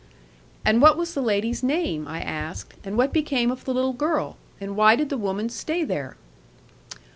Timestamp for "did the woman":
4.95-5.47